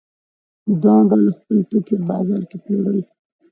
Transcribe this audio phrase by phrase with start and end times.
[0.81, 2.99] دواړو ډلو خپل توکي په بازار کې پلورل.